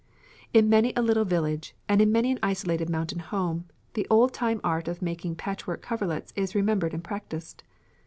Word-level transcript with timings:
"In 0.51 0.67
many 0.67 0.93
a 0.95 1.01
little 1.03 1.25
village, 1.25 1.75
and 1.87 2.01
in 2.01 2.11
many 2.11 2.31
an 2.31 2.39
isolated 2.41 2.89
mountain 2.89 3.19
home, 3.19 3.65
the 3.93 4.07
old 4.09 4.33
time 4.33 4.59
art 4.63 4.87
of 4.87 4.99
making 4.99 5.35
patchwork 5.35 5.83
coverlets 5.83 6.33
is 6.35 6.55
remembered 6.55 6.95
and 6.95 7.03
practised. 7.03 7.61